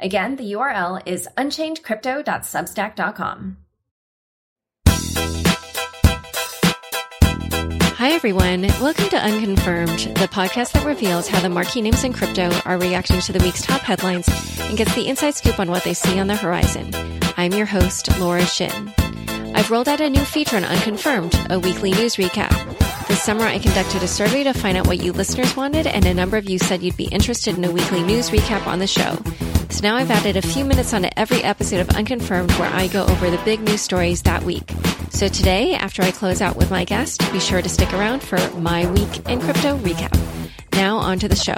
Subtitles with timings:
[0.00, 3.56] Again, the URL is unchainedcrypto.substack.com.
[7.96, 8.62] Hi, everyone.
[8.62, 13.20] Welcome to Unconfirmed, the podcast that reveals how the marquee names in crypto are reacting
[13.22, 14.28] to the week's top headlines
[14.60, 16.94] and gets the inside scoop on what they see on the horizon.
[17.36, 18.94] I'm your host, Laura Shin.
[19.56, 22.54] I've rolled out a new feature on Unconfirmed, a weekly news recap.
[23.08, 26.14] This summer, I conducted a survey to find out what you listeners wanted, and a
[26.14, 29.18] number of you said you'd be interested in a weekly news recap on the show.
[29.70, 33.04] So now I've added a few minutes onto every episode of Unconfirmed where I go
[33.04, 34.70] over the big news stories that week.
[35.10, 38.38] So today, after I close out with my guest, be sure to stick around for
[38.58, 40.16] my week in crypto recap.
[40.72, 41.56] Now onto the show.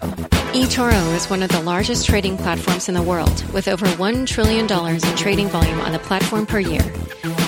[0.52, 4.64] eToro is one of the largest trading platforms in the world, with over $1 trillion
[4.64, 6.82] in trading volume on the platform per year.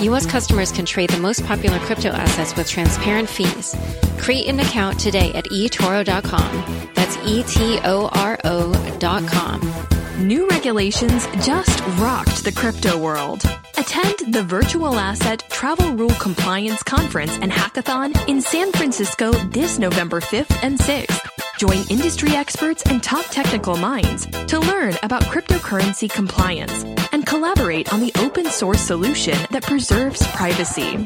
[0.01, 0.25] U.S.
[0.25, 3.75] customers can trade the most popular crypto assets with transparent fees.
[4.19, 6.89] Create an account today at eToro.com.
[6.93, 10.02] That's E-T-O-R-O dot com.
[10.19, 13.43] New regulations just rocked the crypto world.
[13.77, 20.21] Attend the Virtual Asset Travel Rule Compliance Conference and Hackathon in San Francisco this November
[20.21, 21.27] 5th and 6th.
[21.57, 27.99] Join industry experts and top technical minds to learn about cryptocurrency compliance and collaborate on
[27.99, 31.03] the open source solution that preserves privacy.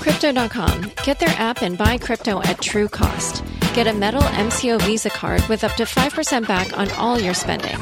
[0.00, 0.92] Crypto.com.
[1.04, 3.44] Get their app and buy crypto at true cost.
[3.76, 7.76] Get a metal MCO Visa card with up to 5% back on all your spending.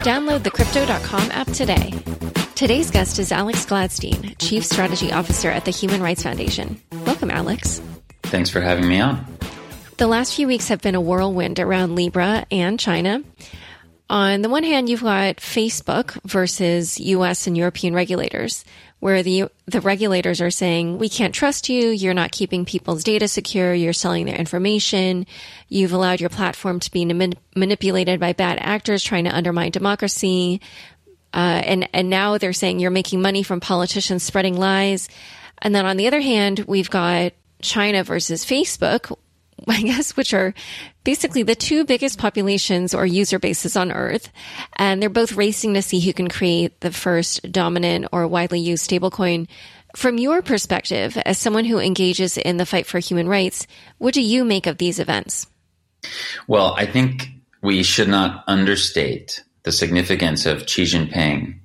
[0.00, 1.92] Download the Crypto.com app today.
[2.54, 6.80] Today's guest is Alex Gladstein, Chief Strategy Officer at the Human Rights Foundation.
[7.04, 7.82] Welcome, Alex.
[8.22, 9.22] Thanks for having me on.
[9.98, 13.22] The last few weeks have been a whirlwind around Libra and China.
[14.14, 18.64] On the one hand, you've got Facebook versus US and European regulators,
[19.00, 21.88] where the, the regulators are saying, we can't trust you.
[21.88, 23.74] You're not keeping people's data secure.
[23.74, 25.26] You're selling their information.
[25.68, 27.04] You've allowed your platform to be
[27.56, 30.60] manipulated by bad actors trying to undermine democracy.
[31.32, 35.08] Uh, and, and now they're saying you're making money from politicians spreading lies.
[35.58, 37.32] And then on the other hand, we've got
[37.62, 39.18] China versus Facebook,
[39.68, 40.54] I guess, which are
[41.04, 44.30] basically the two biggest populations or user bases on Earth.
[44.76, 48.88] And they're both racing to see who can create the first dominant or widely used
[48.88, 49.48] stablecoin.
[49.96, 53.66] From your perspective, as someone who engages in the fight for human rights,
[53.98, 55.46] what do you make of these events?
[56.48, 57.28] Well, I think
[57.62, 61.60] we should not understate the significance of Xi Jinping,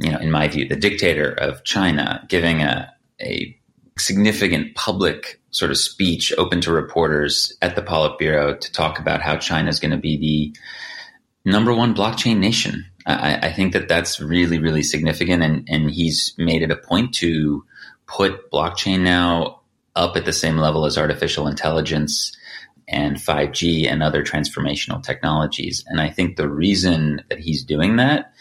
[0.00, 3.59] you know, in my view, the dictator of China, giving a, a
[4.00, 9.36] significant public sort of speech open to reporters at the Politburo to talk about how
[9.36, 12.84] China is going to be the number one blockchain nation.
[13.06, 15.42] I, I, think that that's really, really significant.
[15.42, 17.64] And, and he's made it a point to
[18.06, 19.60] put blockchain now
[19.96, 22.36] up at the same level as artificial intelligence
[22.86, 25.84] and 5G and other transformational technologies.
[25.86, 28.32] And I think the reason that he's doing that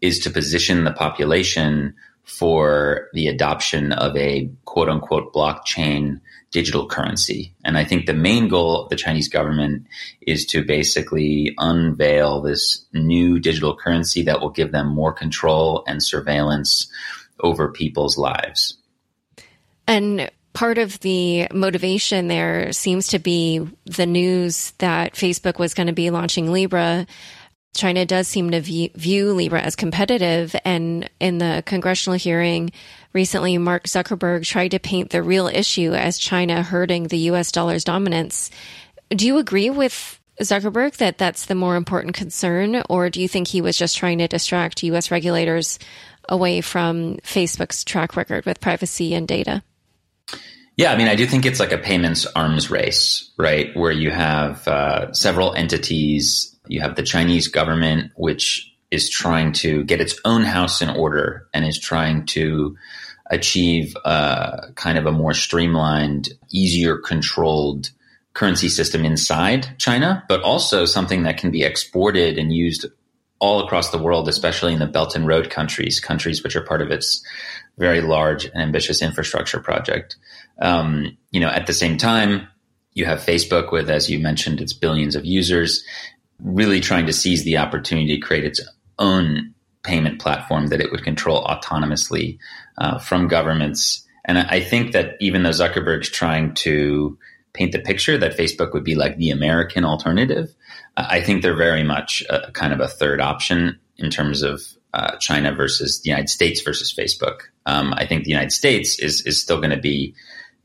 [0.00, 6.20] is to position the population for the adoption of a quote unquote blockchain
[6.50, 7.52] digital currency.
[7.64, 9.86] And I think the main goal of the Chinese government
[10.20, 16.02] is to basically unveil this new digital currency that will give them more control and
[16.02, 16.86] surveillance
[17.40, 18.76] over people's lives.
[19.86, 25.88] And part of the motivation there seems to be the news that Facebook was going
[25.88, 27.06] to be launching Libra.
[27.74, 30.54] China does seem to view, view Libra as competitive.
[30.64, 32.70] And in the congressional hearing,
[33.14, 37.84] Recently, Mark Zuckerberg tried to paint the real issue as China hurting the US dollar's
[37.84, 38.50] dominance.
[39.10, 43.46] Do you agree with Zuckerberg that that's the more important concern, or do you think
[43.46, 45.78] he was just trying to distract US regulators
[46.28, 49.62] away from Facebook's track record with privacy and data?
[50.76, 53.70] Yeah, I mean, I do think it's like a payments arms race, right?
[53.76, 56.53] Where you have uh, several entities.
[56.66, 61.48] You have the Chinese government, which is trying to get its own house in order
[61.52, 62.76] and is trying to
[63.30, 67.90] achieve uh, kind of a more streamlined, easier controlled
[68.34, 72.86] currency system inside China, but also something that can be exported and used
[73.38, 76.82] all across the world, especially in the Belt and Road countries, countries which are part
[76.82, 77.24] of its
[77.78, 80.16] very large and ambitious infrastructure project.
[80.60, 82.48] Um, you know, at the same time,
[82.92, 85.84] you have Facebook with, as you mentioned, its billions of users,
[86.40, 88.60] really trying to seize the opportunity to create its
[88.98, 92.38] own payment platform that it would control autonomously
[92.78, 94.06] uh, from governments.
[94.24, 97.18] And I think that even though Zuckerberg's trying to
[97.52, 100.54] paint the picture that Facebook would be like the American alternative,
[100.96, 105.16] I think they're very much a, kind of a third option in terms of uh,
[105.16, 107.42] China versus the United States versus Facebook.
[107.66, 110.14] Um, I think the United States is is still going to be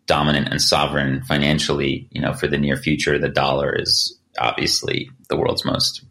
[0.06, 2.08] dominant and sovereign financially.
[2.12, 6.04] You know, for the near future, the dollar is obviously the world's most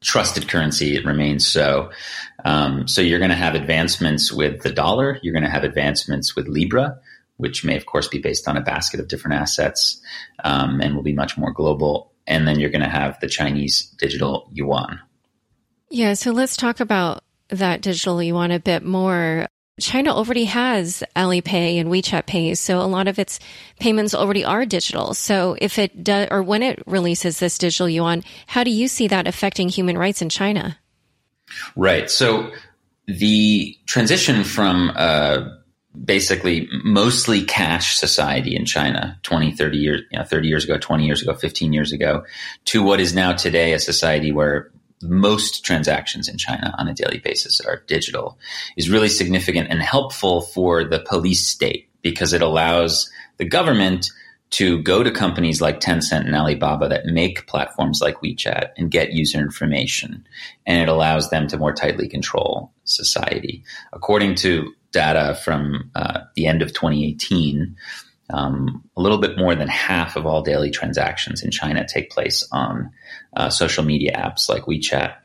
[0.00, 0.94] trusted currency.
[0.94, 1.90] It remains so.
[2.44, 5.18] Um, so you're going to have advancements with the dollar.
[5.22, 6.98] You're going to have advancements with Libra,
[7.38, 10.00] which may, of course, be based on a basket of different assets
[10.44, 12.12] um, and will be much more global.
[12.26, 15.00] And then you're going to have the Chinese digital yuan.
[15.90, 16.14] Yeah.
[16.14, 19.46] So let's talk about that digital yuan a bit more.
[19.80, 23.40] China already has Alipay and WeChat Pay, so a lot of its
[23.80, 25.14] payments already are digital.
[25.14, 29.08] So if it does, or when it releases this digital yuan, how do you see
[29.08, 30.78] that affecting human rights in China?
[31.74, 32.08] Right.
[32.08, 32.52] So
[33.06, 35.48] the transition from uh,
[36.04, 41.04] basically mostly cash society in China 20, 30 years, you know, 30 years ago, 20
[41.04, 42.24] years ago, 15 years ago
[42.66, 44.70] to what is now today a society where
[45.02, 48.38] most transactions in China on a daily basis are digital
[48.76, 54.10] is really significant and helpful for the police state because it allows the government
[54.50, 59.12] to go to companies like Tencent and Alibaba that make platforms like WeChat and get
[59.12, 60.24] user information.
[60.64, 63.64] And it allows them to more tightly control society.
[63.92, 67.74] According to data from uh, the end of 2018,
[68.30, 72.46] um, a little bit more than half of all daily transactions in China take place
[72.50, 72.90] on
[73.36, 75.16] uh, social media apps like WeChat,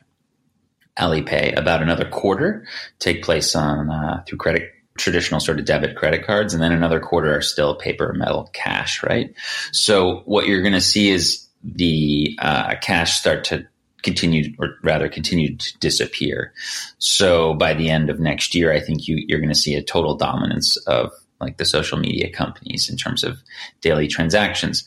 [0.98, 1.56] Alipay.
[1.56, 2.66] About another quarter
[2.98, 7.00] take place on uh, through credit traditional sort of debit credit cards, and then another
[7.00, 9.02] quarter are still paper metal cash.
[9.02, 9.34] Right.
[9.72, 13.66] So what you're going to see is the uh, cash start to
[14.02, 16.52] continue or rather continue to disappear.
[16.98, 19.82] So by the end of next year, I think you, you're going to see a
[19.82, 23.42] total dominance of like the social media companies in terms of
[23.80, 24.84] daily transactions.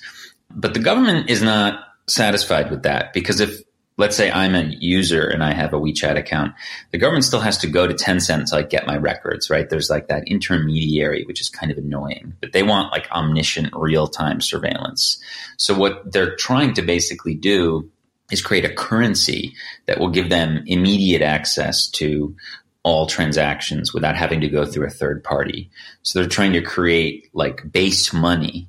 [0.49, 3.61] But the government is not satisfied with that because if
[3.97, 6.53] let's say I'm a user and I have a WeChat account,
[6.91, 9.69] the government still has to go to Tencent to like get my records, right?
[9.69, 14.07] There's like that intermediary, which is kind of annoying, but they want like omniscient real
[14.07, 15.21] time surveillance.
[15.57, 17.89] So what they're trying to basically do
[18.31, 19.53] is create a currency
[19.85, 22.35] that will give them immediate access to
[22.83, 25.69] all transactions without having to go through a third party.
[26.01, 28.67] So they're trying to create like base money.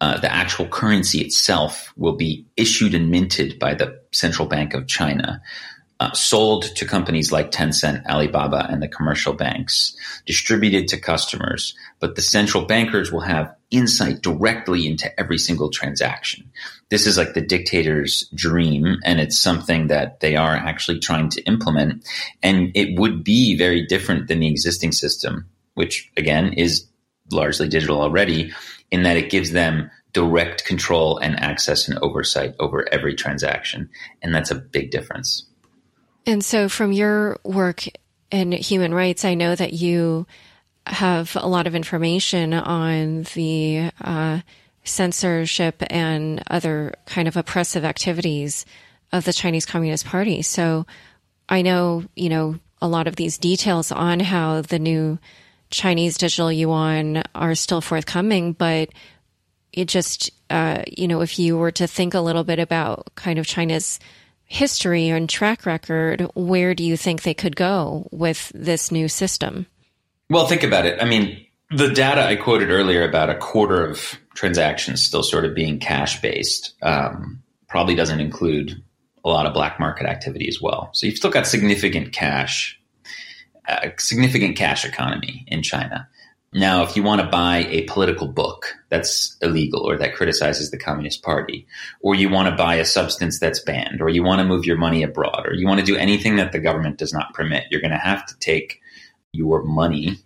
[0.00, 4.88] Uh, the actual currency itself will be issued and minted by the Central Bank of
[4.88, 5.40] China,
[6.02, 9.94] uh, sold to companies like Tencent, Alibaba, and the commercial banks,
[10.26, 11.76] distributed to customers.
[12.00, 16.50] But the central bankers will have insight directly into every single transaction.
[16.90, 21.42] This is like the dictator's dream, and it's something that they are actually trying to
[21.42, 22.04] implement.
[22.42, 26.84] And it would be very different than the existing system, which again is
[27.30, 28.52] largely digital already,
[28.90, 33.88] in that it gives them direct control and access and oversight over every transaction.
[34.20, 35.46] And that's a big difference.
[36.26, 37.84] And so, from your work
[38.30, 40.26] in human rights, I know that you
[40.86, 44.40] have a lot of information on the uh,
[44.84, 48.66] censorship and other kind of oppressive activities
[49.12, 50.42] of the Chinese Communist Party.
[50.42, 50.86] So,
[51.48, 55.18] I know, you know, a lot of these details on how the new
[55.70, 58.90] Chinese digital yuan are still forthcoming, but
[59.72, 63.38] it just, uh, you know, if you were to think a little bit about kind
[63.38, 63.98] of China's
[64.46, 69.66] history and track record, where do you think they could go with this new system?
[70.28, 71.00] Well, think about it.
[71.00, 75.54] I mean, the data I quoted earlier about a quarter of transactions still sort of
[75.54, 78.82] being cash based um, probably doesn't include
[79.24, 80.90] a lot of black market activity as well.
[80.92, 82.78] So you've still got significant cash,
[83.68, 86.08] uh, significant cash economy in China.
[86.54, 90.78] Now, if you want to buy a political book that's illegal or that criticizes the
[90.78, 91.66] Communist Party,
[92.00, 94.76] or you want to buy a substance that's banned, or you want to move your
[94.76, 97.80] money abroad, or you want to do anything that the government does not permit, you're
[97.80, 98.80] going to have to take
[99.32, 100.18] your money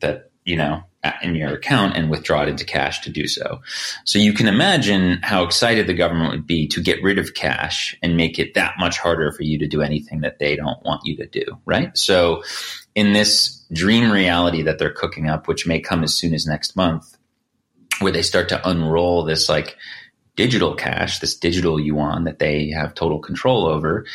[0.00, 0.82] that, you know,
[1.22, 3.60] in your account and withdraw it into cash to do so.
[4.04, 7.94] So you can imagine how excited the government would be to get rid of cash
[8.02, 11.02] and make it that much harder for you to do anything that they don't want
[11.04, 11.96] you to do, right?
[11.96, 12.42] So
[12.94, 16.76] in this dream reality that they're cooking up, which may come as soon as next
[16.76, 17.16] month,
[18.00, 19.76] where they start to unroll this like
[20.36, 24.06] digital cash, this digital yuan that they have total control over.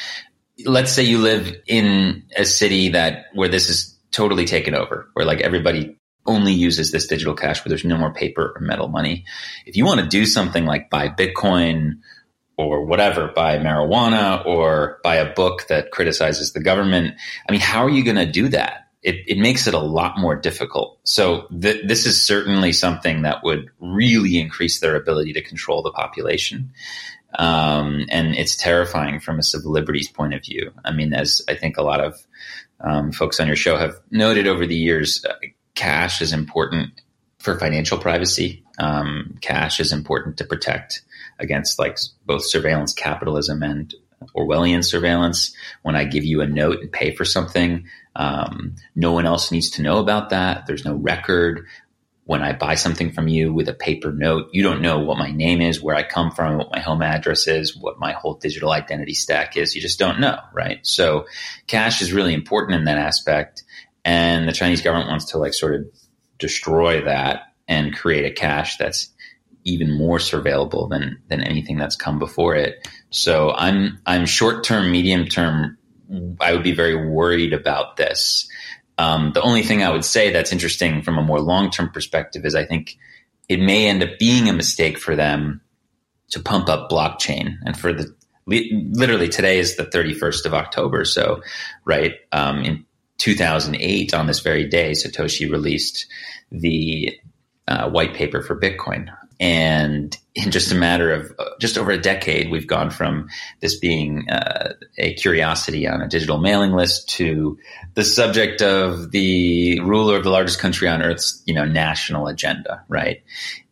[0.66, 5.26] Let's say you live in a city that where this is totally taken over, where
[5.26, 9.26] like everybody only uses this digital cash where there's no more paper or metal money.
[9.66, 12.00] If you want to do something like buy Bitcoin
[12.68, 17.16] or whatever, buy marijuana or buy a book that criticizes the government.
[17.48, 18.90] I mean, how are you going to do that?
[19.02, 21.00] It, it makes it a lot more difficult.
[21.06, 25.92] So th- this is certainly something that would really increase their ability to control the
[25.92, 26.74] population.
[27.38, 30.74] Um, and it's terrifying from a civil liberties point of view.
[30.84, 32.16] I mean, as I think a lot of
[32.82, 35.36] um, folks on your show have noted over the years, uh,
[35.76, 37.02] cash is important
[37.38, 38.66] for financial privacy.
[38.80, 41.04] Um, cash is important to protect
[41.40, 43.94] against like both surveillance capitalism and
[44.36, 45.56] Orwellian surveillance.
[45.82, 49.72] When I give you a note and pay for something, um, no one else needs
[49.72, 50.66] to know about that.
[50.66, 51.66] There's no record.
[52.26, 55.32] When I buy something from you with a paper note, you don't know what my
[55.32, 58.72] name is, where I come from, what my home address is, what my whole digital
[58.72, 59.74] identity stack is.
[59.74, 60.86] You just don't know, right?
[60.86, 61.26] So
[61.66, 63.64] cash is really important in that aspect.
[64.06, 65.88] And the Chinese government wants to like sort of
[66.38, 69.10] destroy that and create a cash that's
[69.64, 72.88] even more surveillable than than anything that's come before it.
[73.10, 75.78] So I'm I'm short term, medium term.
[76.42, 78.48] I would be very worried about this.
[78.98, 82.46] Um, the only thing I would say that's interesting from a more long term perspective
[82.46, 82.98] is I think
[83.48, 85.62] it may end up being a mistake for them
[86.32, 88.14] to pump up blockchain and for the
[88.50, 91.06] literally today is the 31st of October.
[91.06, 91.42] So,
[91.86, 92.86] right, um, in
[93.20, 96.08] 2008, on this very day, Satoshi released
[96.52, 97.16] the
[97.68, 99.16] uh, white paper for Bitcoin.
[99.40, 103.30] And in just a matter of just over a decade, we've gone from
[103.62, 107.58] this being uh, a curiosity on a digital mailing list to
[107.94, 112.84] the subject of the ruler of the largest country on earth's, you know, national agenda,
[112.90, 113.24] right?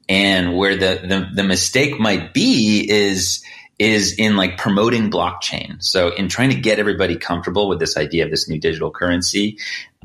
[0.07, 3.43] And where the, the, the mistake might be is,
[3.77, 5.83] is in like promoting blockchain.
[5.83, 9.57] So in trying to get everybody comfortable with this idea of this new digital currency,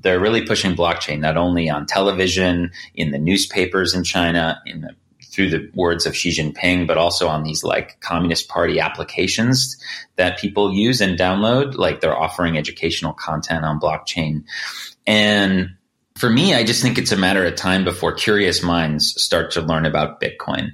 [0.03, 4.95] they're really pushing blockchain not only on television, in the newspapers in China, in the
[5.33, 9.83] through the words of Xi Jinping, but also on these like Communist Party applications
[10.17, 11.77] that people use and download.
[11.77, 14.45] Like they're offering educational content on blockchain.
[15.07, 15.77] And
[16.17, 19.63] for me, I just think it's a matter of time before curious minds start to
[19.63, 20.73] learn about Bitcoin.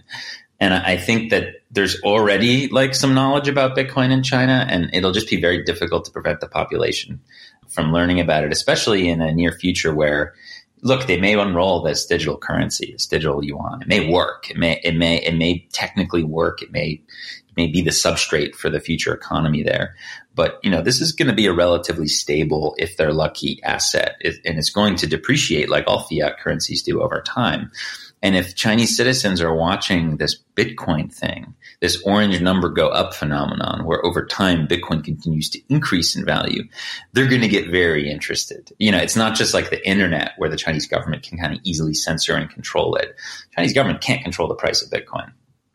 [0.60, 5.12] And I think that there's already like some knowledge about Bitcoin in China, and it'll
[5.12, 7.20] just be very difficult to prevent the population
[7.68, 10.34] from learning about it, especially in a near future where
[10.82, 13.82] look, they may unroll this digital currency, this digital yuan.
[13.82, 14.50] It may work.
[14.50, 16.62] It may, it may, it may technically work.
[16.62, 17.00] It may,
[17.48, 19.96] it may be the substrate for the future economy there.
[20.34, 24.16] But, you know, this is going to be a relatively stable, if they're lucky, asset.
[24.24, 27.72] and it's going to depreciate like all fiat currencies do over time.
[28.22, 33.84] And if Chinese citizens are watching this Bitcoin thing, this orange number go up phenomenon
[33.84, 36.64] where over time Bitcoin continues to increase in value,
[37.12, 38.72] they're going to get very interested.
[38.78, 41.60] You know, it's not just like the internet where the Chinese government can kind of
[41.62, 43.14] easily censor and control it.
[43.54, 45.32] Chinese government can't control the price of Bitcoin.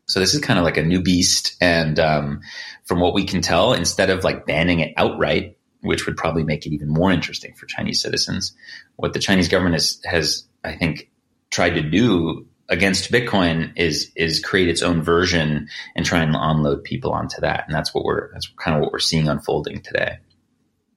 [0.07, 1.55] So this is kind of like a new beast.
[1.61, 2.41] And um,
[2.85, 6.65] from what we can tell, instead of like banning it outright, which would probably make
[6.65, 8.53] it even more interesting for Chinese citizens,
[8.95, 11.09] what the Chinese government has, has I think,
[11.53, 16.83] tried to do against Bitcoin is is create its own version and try and unload
[16.83, 17.65] people onto that.
[17.67, 20.17] And that's what we're that's kind of what we're seeing unfolding today.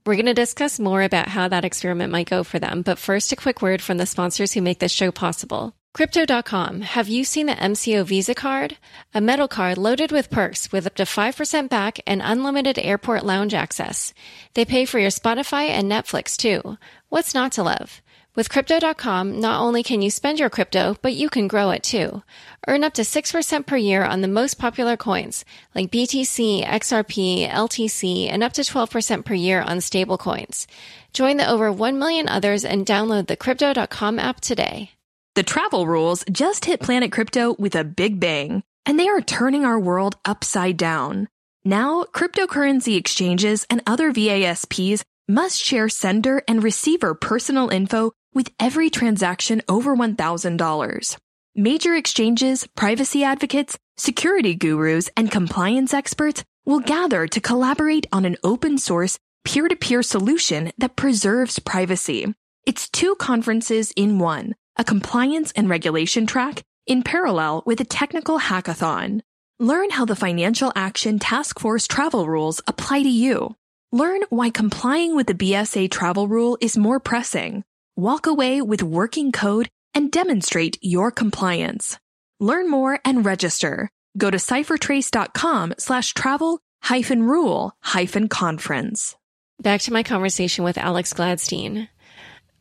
[0.06, 3.32] We're going to discuss more about how that experiment might go for them, but first
[3.32, 5.74] a quick word from the sponsors who make this show possible.
[5.94, 6.82] Crypto.com.
[6.82, 8.76] Have you seen the MCO Visa card?
[9.14, 13.54] A metal card loaded with perks with up to 5% back and unlimited airport lounge
[13.54, 14.14] access.
[14.54, 16.76] They pay for your Spotify and Netflix too.
[17.08, 18.02] What's not to love?
[18.36, 22.22] With Crypto.com, not only can you spend your crypto, but you can grow it too.
[22.68, 25.42] Earn up to 6% per year on the most popular coins
[25.74, 30.66] like BTC, XRP, LTC, and up to 12% per year on stablecoins.
[31.14, 34.90] Join the over 1 million others and download the Crypto.com app today.
[35.34, 39.64] The travel rules just hit Planet Crypto with a big bang, and they are turning
[39.64, 41.28] our world upside down.
[41.64, 48.90] Now, cryptocurrency exchanges and other VASPs must share sender and receiver personal info with every
[48.90, 51.16] transaction over $1,000.
[51.54, 58.36] Major exchanges, privacy advocates, security gurus, and compliance experts will gather to collaborate on an
[58.44, 62.34] open source peer to peer solution that preserves privacy.
[62.66, 68.38] It's two conferences in one, a compliance and regulation track in parallel with a technical
[68.38, 69.22] hackathon.
[69.58, 73.56] Learn how the Financial Action Task Force travel rules apply to you.
[73.92, 77.64] Learn why complying with the BSA travel rule is more pressing
[77.96, 81.98] walk away with working code, and demonstrate your compliance.
[82.38, 83.88] Learn more and register.
[84.18, 89.16] Go to ciphertrace.com slash travel hyphen rule hyphen conference.
[89.60, 91.88] Back to my conversation with Alex Gladstein.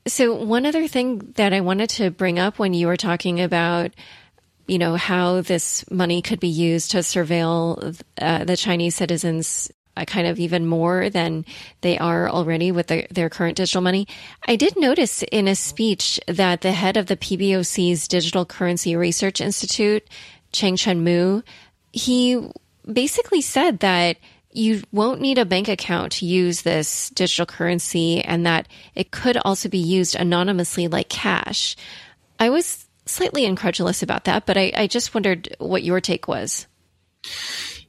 [0.07, 3.91] So one other thing that I wanted to bring up when you were talking about
[4.67, 10.03] you know, how this money could be used to surveil uh, the Chinese citizens Uh,
[10.03, 11.45] kind of even more than
[11.79, 14.05] they are already with the, their current digital money.
[14.45, 19.39] I did notice in a speech that the head of the PBOC's Digital Currency Research
[19.39, 20.05] Institute,
[20.51, 21.43] Changchun Mu,
[21.93, 22.45] he
[22.91, 24.17] basically said that
[24.51, 29.37] you won't need a bank account to use this digital currency and that it could
[29.37, 31.75] also be used anonymously like cash.
[32.39, 36.67] I was slightly incredulous about that, but I, I just wondered what your take was.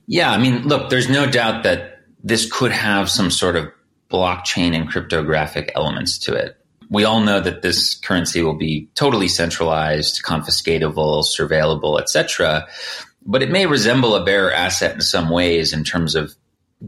[0.06, 1.95] Yeah, I mean, look, there's no doubt that
[2.26, 3.70] this could have some sort of
[4.10, 6.56] blockchain and cryptographic elements to it.
[6.90, 12.66] We all know that this currency will be totally centralized, confiscatable, surveillable, etc.
[13.24, 16.34] But it may resemble a bearer asset in some ways in terms of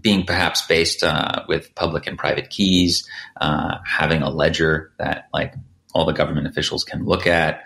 [0.00, 3.09] being perhaps based uh, with public and private keys,
[3.40, 5.54] uh, having a ledger that like
[5.95, 7.64] all the government officials can look at,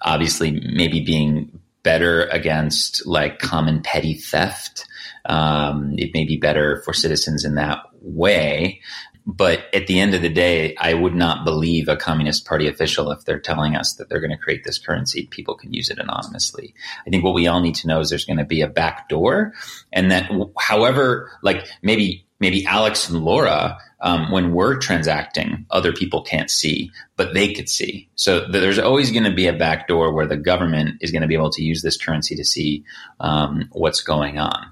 [0.00, 4.86] obviously maybe being better against like common petty theft.
[5.24, 8.80] Um, it may be better for citizens in that way.
[9.24, 13.12] But at the end of the day, I would not believe a Communist Party official
[13.12, 15.26] if they're telling us that they're going to create this currency.
[15.30, 16.74] People can use it anonymously.
[17.06, 19.08] I think what we all need to know is there's going to be a back
[19.08, 19.52] door,
[19.92, 26.22] and that however, like maybe maybe Alex and Laura, um, when we're transacting, other people
[26.22, 28.08] can't see, but they could see.
[28.16, 31.28] So there's always going to be a back door where the government is going to
[31.28, 32.84] be able to use this currency to see
[33.20, 34.66] um, what's going on.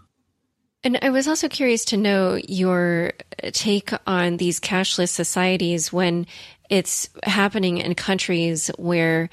[0.83, 3.13] And I was also curious to know your
[3.53, 6.27] take on these cashless societies when
[6.69, 9.31] it's happening in countries where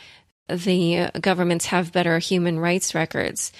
[0.47, 3.51] the governments have better human rights records.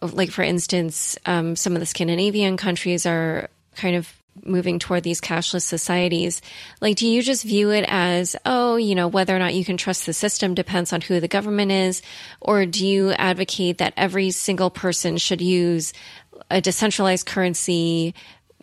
[0.00, 4.12] Like, for instance, um, some of the Scandinavian countries are kind of
[4.44, 6.42] moving toward these cashless societies.
[6.80, 9.76] Like, do you just view it as, oh, you know, whether or not you can
[9.76, 12.02] trust the system depends on who the government is?
[12.40, 15.92] Or do you advocate that every single person should use
[16.50, 18.14] a decentralized currency?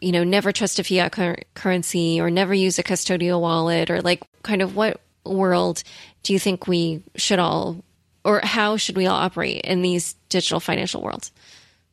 [0.02, 4.02] You know, never trust a fiat cur- currency or never use a custodial wallet or
[4.02, 5.84] like kind of what world
[6.24, 7.84] do you think we should all
[8.24, 11.32] or how should we all operate in these digital financial worlds?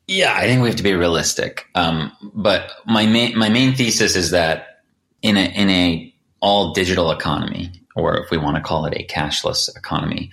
[0.06, 1.66] Yeah, I think we have to be realistic.
[1.74, 4.82] Um, but my main my main thesis is that
[5.20, 9.04] in a in a all digital economy, or if we want to call it a
[9.04, 10.30] cashless economy,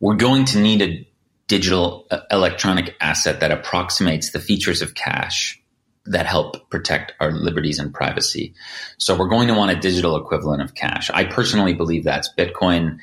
[0.00, 1.08] we're going to need a
[1.46, 5.62] digital uh, electronic asset that approximates the features of cash
[6.04, 8.54] that help protect our liberties and privacy.
[8.98, 11.10] So we're going to want a digital equivalent of cash.
[11.10, 12.98] I personally believe that's Bitcoin,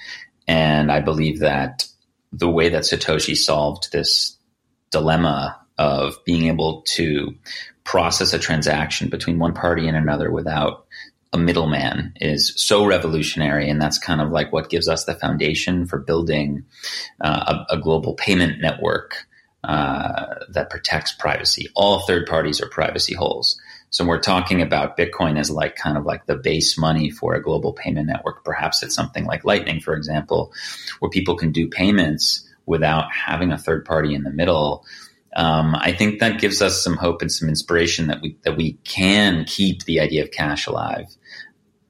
[0.47, 1.86] and I believe that
[2.34, 4.36] the way that Satoshi solved this
[4.91, 7.34] dilemma of being able to
[7.86, 10.86] process a transaction between one party and another without
[11.32, 13.70] a middleman is so revolutionary.
[13.70, 16.65] And that's kind of like what gives us the foundation for building
[17.22, 19.26] uh, a, a, global payment network
[19.63, 21.70] uh, that protects privacy.
[21.76, 23.60] All third parties are privacy holes.
[23.89, 27.42] So we're talking about Bitcoin as like kind of like the base money for a
[27.42, 28.44] global payment network.
[28.44, 30.52] Perhaps it's something like Lightning, for example,
[31.00, 34.86] where people can do payments without having a third party in the middle
[35.36, 38.74] um, I think that gives us some hope and some inspiration that we that we
[38.84, 41.06] can keep the idea of cash alive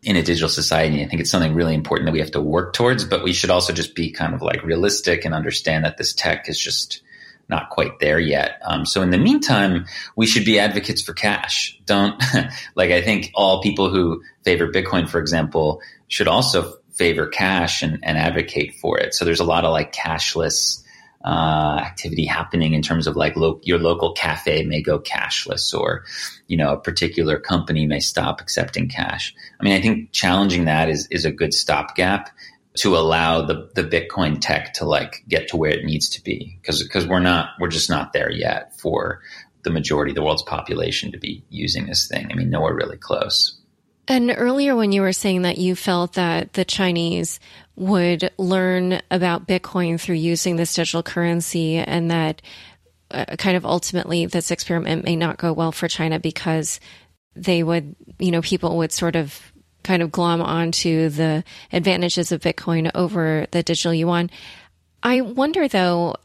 [0.04, 1.04] in a digital society.
[1.04, 3.50] I think it's something really important that we have to work towards, but we should
[3.50, 7.02] also just be kind of like realistic and understand that this tech is just
[7.50, 8.62] not quite there yet.
[8.64, 11.80] Um, so in the meantime, we should be advocates for cash.
[11.86, 12.22] Don't
[12.76, 18.00] like I think all people who favor Bitcoin, for example, should also favor cash and,
[18.04, 19.14] and advocate for it.
[19.14, 20.84] So there's a lot of like cashless
[21.24, 26.06] uh, activity happening in terms of like lo- your local cafe may go cashless or
[26.48, 29.36] you know a particular company may stop accepting cash.
[29.60, 32.30] I mean i think challenging that is is a good stopgap
[32.78, 36.58] to allow the the bitcoin tech to like get to where it needs to be.
[36.62, 39.22] Because because we're not we're just not there yet for
[39.64, 42.30] the majority of the world's population to be using this thing.
[42.32, 43.60] I mean nowhere really close.
[44.10, 47.40] And earlier, when you were saying that you felt that the Chinese
[47.80, 52.42] would learn about Bitcoin through using this digital currency and that
[53.12, 56.80] uh, kind of ultimately this experiment may not go well for China because
[57.36, 59.52] they would, you know, people would sort of
[59.84, 64.30] kind of glom onto the advantages of Bitcoin over the digital yuan.
[65.02, 66.18] I wonder though,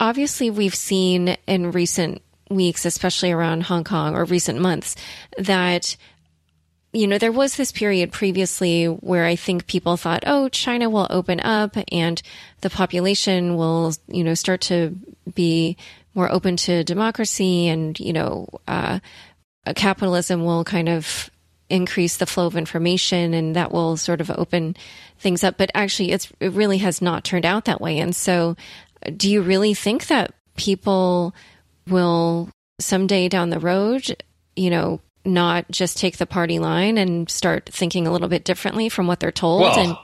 [0.00, 4.96] obviously we've seen in recent weeks, especially around Hong Kong or recent months,
[5.38, 5.96] that
[6.98, 11.06] you know, there was this period previously where I think people thought, oh, China will
[11.10, 12.20] open up and
[12.60, 14.98] the population will, you know, start to
[15.32, 15.76] be
[16.14, 18.98] more open to democracy and, you know, uh,
[19.76, 21.30] capitalism will kind of
[21.70, 24.74] increase the flow of information and that will sort of open
[25.20, 25.56] things up.
[25.56, 28.00] But actually, it's, it really has not turned out that way.
[28.00, 28.56] And so
[29.16, 31.32] do you really think that people
[31.86, 32.48] will
[32.80, 34.20] someday down the road,
[34.56, 38.88] you know, not just take the party line and start thinking a little bit differently
[38.88, 39.62] from what they're told?
[39.62, 39.96] Well, and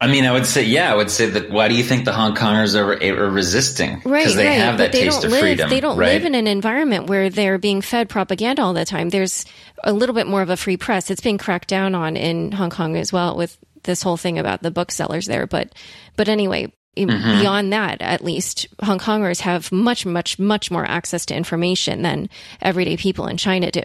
[0.00, 1.50] I mean, I would say, yeah, I would say that.
[1.50, 4.02] Why do you think the Hong Kongers are, are resisting?
[4.04, 4.58] right, Because they right.
[4.58, 5.70] have that they taste of live, freedom.
[5.70, 6.12] They don't right?
[6.12, 9.08] live in an environment where they're being fed propaganda all the time.
[9.08, 9.46] There's
[9.84, 11.10] a little bit more of a free press.
[11.10, 14.62] It's being cracked down on in Hong Kong as well with this whole thing about
[14.62, 15.46] the booksellers there.
[15.46, 15.74] But,
[16.16, 17.40] but anyway, Mm-hmm.
[17.42, 22.30] beyond that, at least Hong Kongers have much, much, much more access to information than
[22.62, 23.84] everyday people in China do.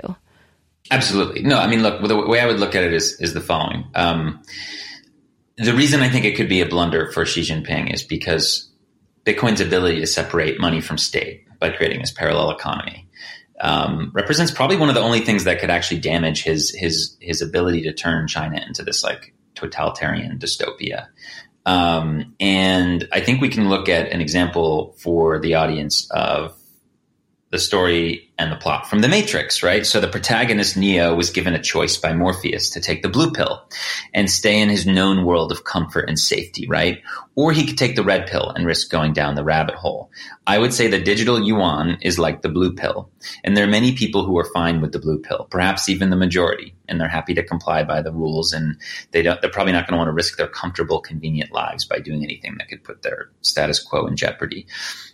[0.89, 1.44] Absolutely.
[1.44, 3.86] No, I mean, look, the way I would look at it is, is the following.
[3.96, 4.41] Um,
[5.58, 8.70] the reason I think it could be a blunder for Xi Jinping is because
[9.26, 13.08] Bitcoin's ability to separate money from state by creating this parallel economy
[13.62, 17.41] um, represents probably one of the only things that could actually damage his his his
[17.41, 21.08] ability to turn China into this like totalitarian dystopia.
[21.65, 26.58] Um, and I think we can look at an example for the audience of
[27.52, 29.86] the story and the plot from The Matrix, right?
[29.86, 33.63] So the protagonist Neo was given a choice by Morpheus to take the blue pill
[34.15, 37.04] and stay in his known world of comfort and safety, right?
[37.36, 40.10] Or he could take the red pill and risk going down the rabbit hole.
[40.47, 43.12] I would say the digital yuan is like the blue pill.
[43.43, 46.15] And there are many people who are fine with the blue pill, perhaps even the
[46.15, 48.77] majority, and they're happy to comply by the rules and
[49.12, 51.99] they don't, they're probably not going to want to risk their comfortable, convenient lives by
[51.99, 54.67] doing anything that could put their status quo in jeopardy.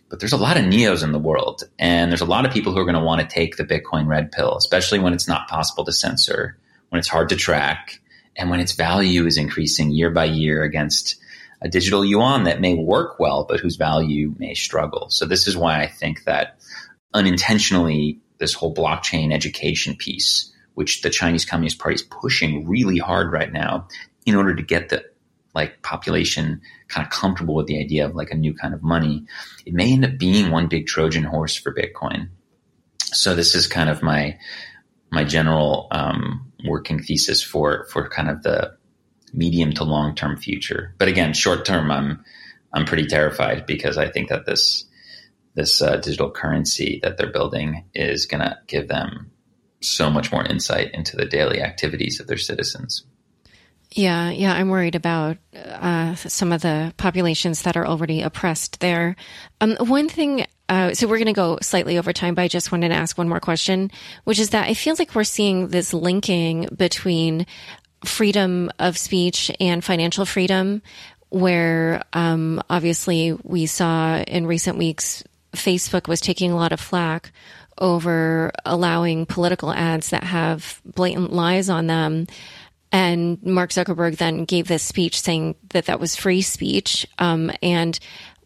[0.09, 2.73] But there's a lot of neos in the world, and there's a lot of people
[2.73, 5.47] who are going to want to take the Bitcoin red pill, especially when it's not
[5.47, 6.57] possible to censor,
[6.89, 8.01] when it's hard to track,
[8.35, 11.17] and when its value is increasing year by year against
[11.61, 15.09] a digital yuan that may work well, but whose value may struggle.
[15.09, 16.59] So this is why I think that
[17.13, 23.31] unintentionally, this whole blockchain education piece, which the Chinese Communist Party is pushing really hard
[23.31, 23.87] right now,
[24.27, 25.03] in order to get the
[25.55, 29.25] like population kind of comfortable with the idea of like a new kind of money,
[29.65, 32.29] it may end up being one big Trojan horse for Bitcoin.
[32.99, 34.37] So this is kind of my
[35.11, 38.77] my general um, working thesis for for kind of the
[39.33, 40.93] medium to long term future.
[40.99, 42.23] But again, short term, I'm
[42.71, 44.85] I'm pretty terrified because I think that this
[45.55, 49.31] this uh, digital currency that they're building is going to give them
[49.81, 53.03] so much more insight into the daily activities of their citizens.
[53.91, 59.15] Yeah, yeah, I'm worried about uh, some of the populations that are already oppressed there.
[59.61, 62.71] Um, one thing, uh, so we're going to go slightly over time, but I just
[62.71, 63.91] wanted to ask one more question,
[64.25, 67.45] which is that I feel like we're seeing this linking between
[68.03, 70.81] freedom of speech and financial freedom,
[71.29, 77.31] where um, obviously we saw in recent weeks Facebook was taking a lot of flack
[77.77, 82.27] over allowing political ads that have blatant lies on them.
[82.91, 87.05] And Mark Zuckerberg then gave this speech saying that that was free speech.
[87.19, 87.99] Um, and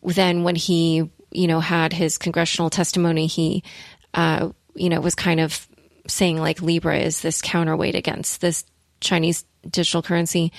[0.03, 3.63] then when he, you know, had his congressional testimony, he,
[4.13, 5.67] uh, you know, was kind of
[6.07, 8.65] saying like Libra is this counterweight against this
[8.99, 10.51] Chinese digital currency.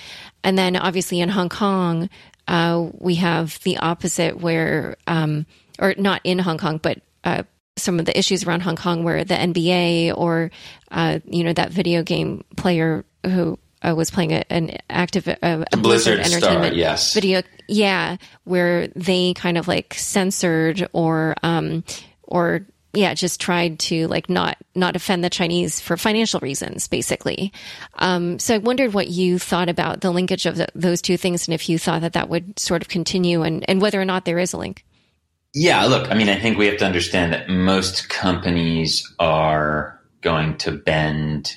[0.43, 2.09] And then obviously in Hong Kong,
[2.47, 5.45] uh, we have the opposite where, um,
[5.79, 7.43] or not in Hong Kong, but, uh,
[7.75, 10.51] some of the issues around Hong Kong where the NBA or,
[10.91, 15.33] uh, you know, that video game player who uh, was playing a, an active, uh,
[15.41, 17.13] a Blizzard Blizzard star, Entertainment yes.
[17.13, 17.41] video.
[17.67, 18.17] Yeah.
[18.43, 21.83] Where they kind of like censored or, um,
[22.23, 27.51] or, yeah, just tried to like not not offend the Chinese for financial reasons, basically.
[27.95, 31.47] Um, so I wondered what you thought about the linkage of the, those two things,
[31.47, 34.25] and if you thought that that would sort of continue, and and whether or not
[34.25, 34.85] there is a link.
[35.53, 40.57] Yeah, look, I mean, I think we have to understand that most companies are going
[40.59, 41.55] to bend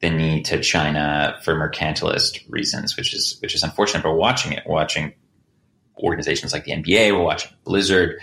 [0.00, 4.02] the knee to China for mercantilist reasons, which is which is unfortunate.
[4.02, 4.64] But watching it.
[4.66, 5.14] Watching
[5.98, 7.12] organizations like the NBA.
[7.12, 8.20] We're watching Blizzard.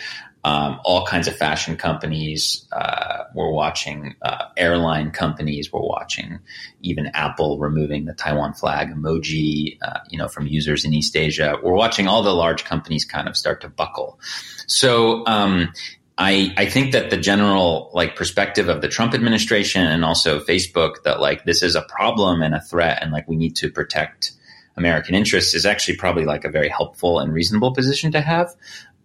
[0.47, 2.65] Um, all kinds of fashion companies.
[2.71, 5.73] Uh, we're watching uh, airline companies.
[5.73, 6.39] We're watching
[6.81, 11.57] even Apple removing the Taiwan flag emoji, uh, you know, from users in East Asia.
[11.62, 14.21] We're watching all the large companies kind of start to buckle.
[14.67, 15.73] So um,
[16.17, 21.03] I, I think that the general like perspective of the Trump administration and also Facebook
[21.03, 24.31] that like this is a problem and a threat and like we need to protect
[24.77, 28.55] American interests is actually probably like a very helpful and reasonable position to have.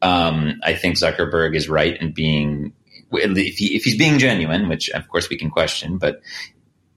[0.03, 2.73] Um, I think Zuckerberg is right in being
[3.13, 6.23] if, he, if he's being genuine, which of course we can question, but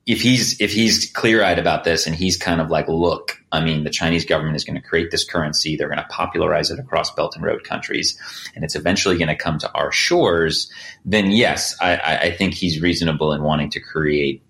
[0.05, 3.63] if he's if he's clear eyed about this and he's kind of like, look, I
[3.63, 6.79] mean, the Chinese government is going to create this currency, they're going to popularize it
[6.79, 8.19] across Belt and Road countries,
[8.53, 10.71] and it's eventually going to come to our shores.
[11.05, 14.43] Then yes, I, I think he's reasonable in wanting to create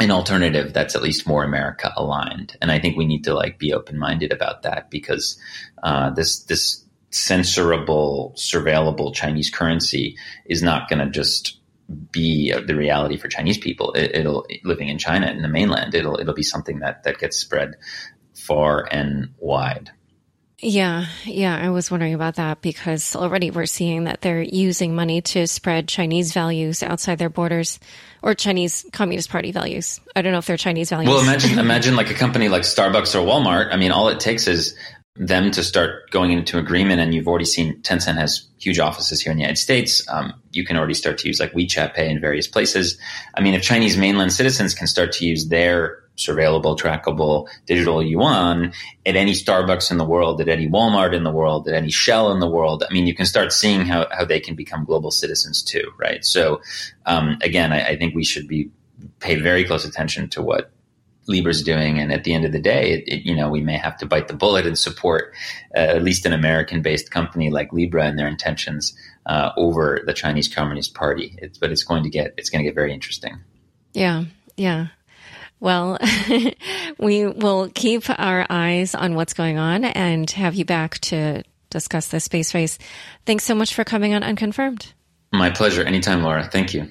[0.00, 2.56] an alternative that's at least more America aligned.
[2.60, 5.38] And I think we need to like be open minded about that because
[5.84, 11.58] uh, this this censorable, surveillable Chinese currency is not going to just
[12.12, 13.92] be the reality for Chinese people.
[13.92, 15.94] It, will living in China in the mainland.
[15.94, 17.76] It'll it'll be something that that gets spread
[18.34, 19.90] far and wide.
[20.62, 25.22] Yeah, yeah, I was wondering about that because already we're seeing that they're using money
[25.22, 27.80] to spread Chinese values outside their borders
[28.22, 30.00] or Chinese Communist Party values.
[30.14, 31.08] I don't know if they're Chinese values.
[31.08, 33.72] Well, imagine imagine like a company like Starbucks or Walmart.
[33.72, 34.76] I mean, all it takes is
[35.20, 39.30] them to start going into agreement, and you've already seen Tencent has huge offices here
[39.30, 40.02] in the United States.
[40.08, 42.98] Um, you can already start to use like WeChat Pay in various places.
[43.34, 48.72] I mean, if Chinese mainland citizens can start to use their surveillable, trackable digital yuan
[49.04, 52.32] at any Starbucks in the world, at any Walmart in the world, at any Shell
[52.32, 52.82] in the world.
[52.88, 56.24] I mean, you can start seeing how, how they can become global citizens too, right?
[56.24, 56.62] So,
[57.04, 58.70] um, again, I, I, think we should be
[59.18, 60.70] pay very close attention to what
[61.26, 63.76] Libra's doing, and at the end of the day, it, it, you know, we may
[63.76, 65.34] have to bite the bullet and support
[65.76, 70.48] uh, at least an American-based company like Libra and their intentions uh, over the Chinese
[70.48, 71.36] Communist Party.
[71.38, 73.38] It's, but it's going to get it's going to get very interesting.
[73.92, 74.24] Yeah,
[74.56, 74.88] yeah.
[75.60, 75.98] Well,
[76.98, 82.08] we will keep our eyes on what's going on and have you back to discuss
[82.08, 82.78] the space race.
[83.26, 84.92] Thanks so much for coming on Unconfirmed.
[85.32, 85.82] My pleasure.
[85.82, 86.48] Anytime, Laura.
[86.50, 86.90] Thank you.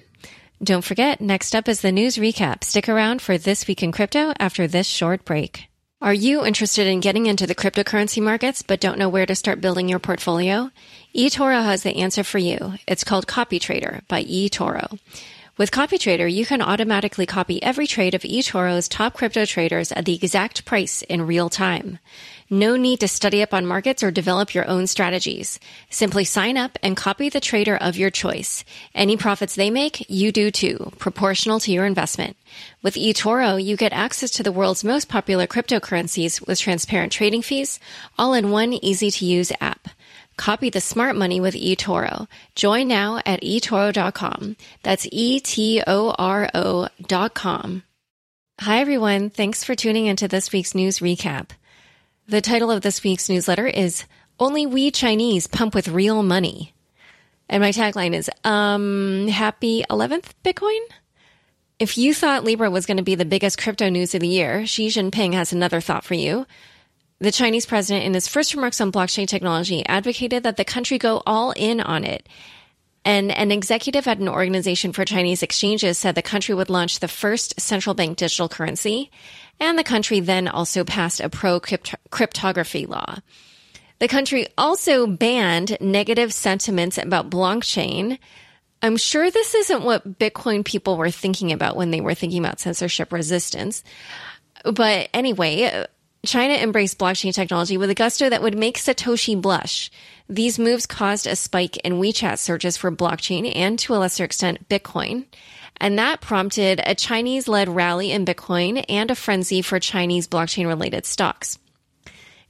[0.61, 2.65] Don't forget, next up is the news recap.
[2.65, 5.69] Stick around for This Week in Crypto after this short break.
[6.01, 9.61] Are you interested in getting into the cryptocurrency markets but don't know where to start
[9.61, 10.69] building your portfolio?
[11.15, 12.73] eToro has the answer for you.
[12.87, 14.99] It's called CopyTrader by eToro.
[15.59, 20.15] With CopyTrader, you can automatically copy every trade of eToro's top crypto traders at the
[20.15, 21.99] exact price in real time.
[22.49, 25.59] No need to study up on markets or develop your own strategies.
[25.89, 28.63] Simply sign up and copy the trader of your choice.
[28.95, 32.37] Any profits they make, you do too, proportional to your investment.
[32.81, 37.81] With eToro, you get access to the world's most popular cryptocurrencies with transparent trading fees,
[38.17, 39.89] all in one easy to use app.
[40.39, 42.25] Copy the smart money with eToro.
[42.55, 44.55] Join now at eToro.com.
[44.83, 47.83] That's E-T-O-R-O dot com.
[48.61, 49.31] Hi everyone.
[49.31, 51.49] Thanks for tuning into this week's news recap.
[52.29, 54.05] The title of this week's newsletter is
[54.39, 56.73] Only We Chinese Pump with Real Money.
[57.49, 60.79] And my tagline is, um, happy 11th Bitcoin?
[61.79, 64.65] If you thought Libra was going to be the biggest crypto news of the year,
[64.65, 66.45] Xi Jinping has another thought for you.
[67.21, 71.21] The Chinese president, in his first remarks on blockchain technology, advocated that the country go
[71.25, 72.27] all in on it.
[73.03, 77.07] And an executive at an organization for Chinese exchanges said the country would launch the
[77.07, 79.11] first central bank digital currency.
[79.59, 83.17] And the country then also passed a pro cryptography law.
[83.99, 88.17] The country also banned negative sentiments about blockchain.
[88.81, 92.61] I'm sure this isn't what Bitcoin people were thinking about when they were thinking about
[92.61, 93.83] censorship resistance.
[94.63, 95.85] But anyway,
[96.25, 99.89] China embraced blockchain technology with a gusto that would make Satoshi blush.
[100.27, 104.67] These moves caused a spike in WeChat searches for blockchain and to a lesser extent
[104.67, 105.25] Bitcoin.
[105.77, 110.67] And that prompted a Chinese led rally in Bitcoin and a frenzy for Chinese blockchain
[110.67, 111.57] related stocks.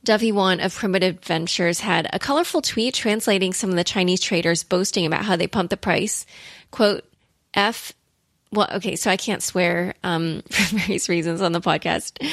[0.03, 4.63] Dovey Wan of Primitive Ventures had a colorful tweet translating some of the Chinese traders
[4.63, 6.25] boasting about how they pumped the price.
[6.71, 7.03] Quote,
[7.53, 7.93] F
[8.51, 12.25] well, okay, so I can't swear um, for various reasons on the podcast.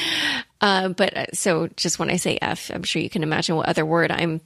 [0.61, 3.69] Uh, but uh, so just when I say F, I'm sure you can imagine what
[3.69, 4.41] other word I'm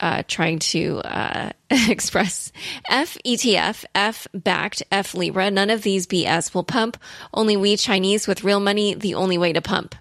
[0.00, 2.52] uh, trying to uh, express.
[2.88, 5.50] F ETF, F backed, F Libra.
[5.50, 6.96] None of these BS will pump.
[7.34, 9.94] Only we Chinese with real money, the only way to pump.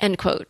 [0.00, 0.48] End quote.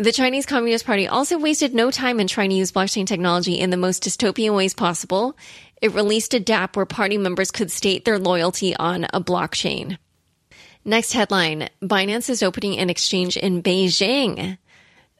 [0.00, 3.68] The Chinese Communist Party also wasted no time in trying to use blockchain technology in
[3.68, 5.36] the most dystopian ways possible.
[5.82, 9.98] It released a DApp where party members could state their loyalty on a blockchain.
[10.86, 14.56] Next headline Binance is opening an exchange in Beijing.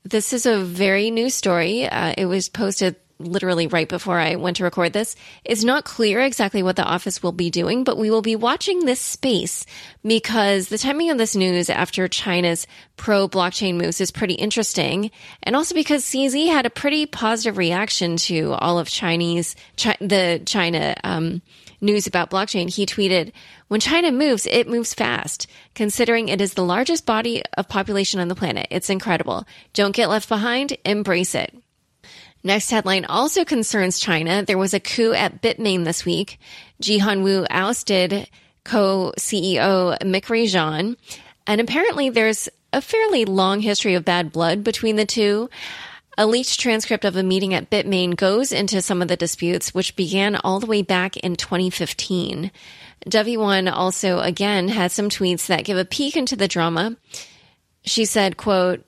[0.05, 1.87] This is a very new story.
[1.87, 5.17] Uh, it was posted literally right before I went to record this.
[5.45, 8.85] It's not clear exactly what the office will be doing, but we will be watching
[8.85, 9.67] this space
[10.05, 15.11] because the timing of this news after China's pro blockchain moves is pretty interesting.
[15.43, 20.43] And also because CZ had a pretty positive reaction to all of Chinese, Chi- the
[20.45, 21.43] China, um,
[21.81, 22.73] news about blockchain.
[22.73, 23.33] He tweeted,
[23.69, 25.47] when China moves, it moves fast.
[25.75, 29.47] Considering it is the largest body of population on the planet, it's incredible.
[29.73, 31.55] Don't get left behind, embrace it.
[32.43, 34.43] Next headline also concerns China.
[34.43, 36.39] There was a coup at Bitmain this week.
[36.83, 38.29] Jihan Wu ousted
[38.65, 40.97] co-CEO Micree Zhan.
[41.47, 45.51] And apparently there's a fairly long history of bad blood between the two.
[46.17, 49.97] A leaked transcript of a meeting at Bitmain goes into some of the disputes, which
[49.97, 52.51] began all the way back in 2015.
[53.09, 56.97] Dovey also again had some tweets that give a peek into the drama.
[57.83, 58.87] She said, quote,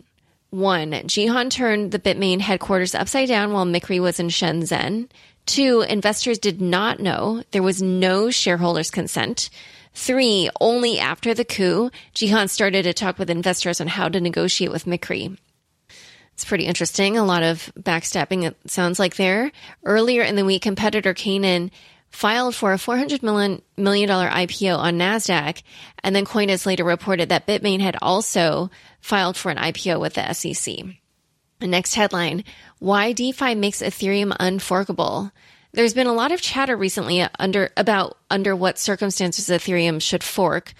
[0.52, 5.08] one, Jihan turned the Bitmain headquarters upside down while Micree was in Shenzhen.
[5.46, 7.42] Two, investors did not know.
[7.50, 9.50] There was no shareholders' consent.
[9.94, 14.70] Three, only after the coup, Jihan started to talk with investors on how to negotiate
[14.70, 15.36] with Micree.
[16.34, 17.16] It's pretty interesting.
[17.16, 19.52] A lot of backstabbing, it sounds like there.
[19.84, 21.70] Earlier in the week, competitor Canaan
[22.12, 25.62] filed for a $400 million, million IPO on NASDAQ.
[26.04, 28.70] And then Coindesk later reported that Bitmain had also
[29.00, 30.76] filed for an IPO with the SEC.
[31.58, 32.44] The next headline
[32.78, 35.32] Why DeFi makes Ethereum unforkable.
[35.72, 40.74] There's been a lot of chatter recently under about under what circumstances Ethereum should fork,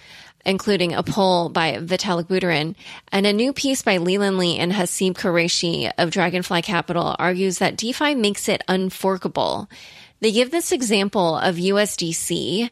[0.45, 2.75] including a poll by Vitalik Buterin,
[3.11, 7.77] and a new piece by Leland Lee and Haseeb Qureshi of Dragonfly Capital argues that
[7.77, 9.69] DeFi makes it unforkable.
[10.23, 12.69] They give this example of USDC,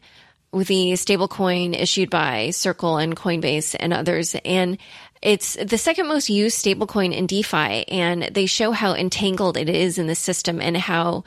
[0.52, 4.78] with the stablecoin issued by Circle and Coinbase and others, and
[5.20, 9.98] it's the second most used stablecoin in DeFi, and they show how entangled it is
[9.98, 11.24] in the system and how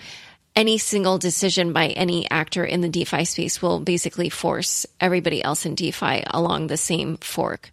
[0.56, 5.64] any single decision by any actor in the DeFi space will basically force everybody else
[5.64, 7.72] in DeFi along the same fork.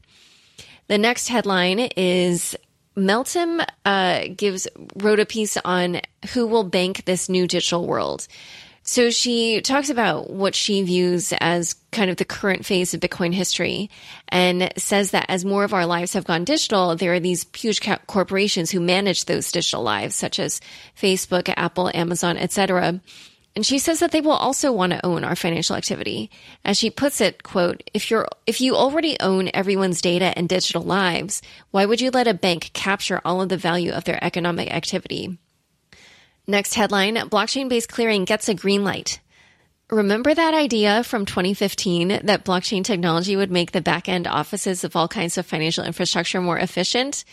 [0.88, 2.54] The next headline is
[2.96, 6.00] Meltem uh, gives wrote a piece on
[6.32, 8.26] who will bank this new digital world.
[8.84, 13.32] So she talks about what she views as kind of the current phase of Bitcoin
[13.32, 13.90] history
[14.28, 17.80] and says that as more of our lives have gone digital, there are these huge
[18.08, 20.60] corporations who manage those digital lives, such as
[21.00, 23.00] Facebook, Apple, Amazon, etc.
[23.54, 26.30] And she says that they will also want to own our financial activity.
[26.64, 30.82] As she puts it, quote, if you're, if you already own everyone's data and digital
[30.82, 34.72] lives, why would you let a bank capture all of the value of their economic
[34.74, 35.38] activity?
[36.46, 39.20] Next headline, blockchain based clearing gets a green light.
[39.90, 44.96] Remember that idea from 2015 that blockchain technology would make the back end offices of
[44.96, 47.26] all kinds of financial infrastructure more efficient?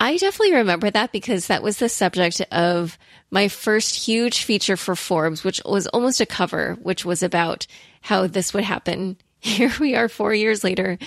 [0.00, 2.98] I definitely remember that because that was the subject of
[3.30, 7.66] my first huge feature for Forbes, which was almost a cover, which was about
[8.00, 9.18] how this would happen.
[9.40, 10.98] Here we are four years later.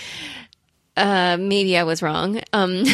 [0.96, 2.40] Uh, maybe I was wrong.
[2.52, 2.84] Um,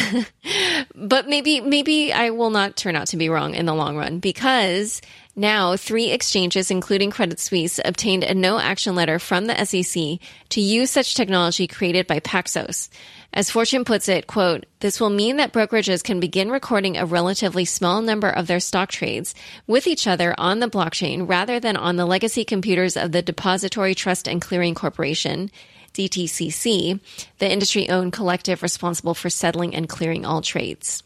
[0.95, 4.17] but maybe, maybe I will not turn out to be wrong in the long run
[4.17, 5.01] because
[5.35, 10.61] now three exchanges, including Credit Suisse, obtained a no action letter from the SEC to
[10.61, 12.89] use such technology created by Paxos.
[13.33, 17.63] As Fortune puts it, quote, this will mean that brokerages can begin recording a relatively
[17.63, 19.33] small number of their stock trades
[19.65, 23.95] with each other on the blockchain rather than on the legacy computers of the Depository
[23.95, 25.49] Trust and Clearing Corporation,
[25.93, 26.99] DTCC,
[27.39, 31.01] the industry owned collective responsible for settling and clearing all trades.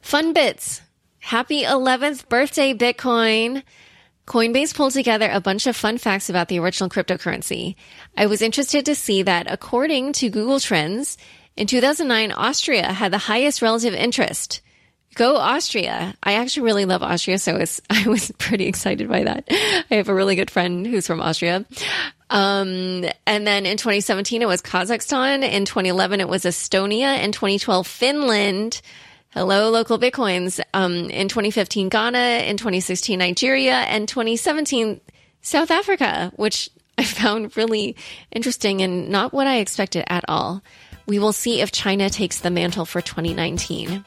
[0.00, 0.80] Fun bits.
[1.18, 3.64] Happy 11th birthday, Bitcoin.
[4.32, 7.74] Coinbase pulled together a bunch of fun facts about the original cryptocurrency.
[8.16, 11.18] I was interested to see that according to Google Trends,
[11.54, 14.62] in 2009, Austria had the highest relative interest.
[15.16, 16.14] Go Austria.
[16.22, 19.44] I actually really love Austria, so I was pretty excited by that.
[19.50, 21.66] I have a really good friend who's from Austria.
[22.30, 25.46] Um, and then in 2017, it was Kazakhstan.
[25.46, 27.22] In 2011, it was Estonia.
[27.22, 28.80] In 2012, Finland.
[29.34, 30.60] Hello, LocalBitcoins.
[30.74, 32.44] Um, in 2015, Ghana.
[32.44, 33.76] In 2016, Nigeria.
[33.76, 35.00] And 2017,
[35.40, 36.68] South Africa, which
[36.98, 37.96] I found really
[38.30, 40.62] interesting and not what I expected at all.
[41.06, 44.04] We will see if China takes the mantle for 2019.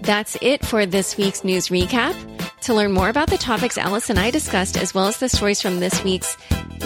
[0.00, 2.41] That's it for this week's news recap.
[2.62, 5.60] To learn more about the topics Alice and I discussed, as well as the stories
[5.60, 6.36] from this week's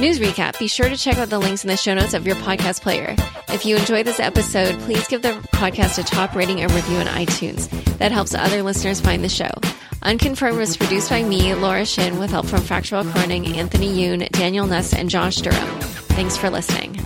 [0.00, 2.36] news recap, be sure to check out the links in the show notes of your
[2.36, 3.14] podcast player.
[3.48, 7.06] If you enjoyed this episode, please give the podcast a top rating and review on
[7.06, 7.68] iTunes.
[7.98, 9.50] That helps other listeners find the show.
[10.00, 14.66] Unconfirmed was produced by me, Laura Shin, with help from Fractal Recording, Anthony Yoon, Daniel
[14.66, 15.80] Nuss, and Josh Durham.
[15.80, 16.98] Thanks for listening.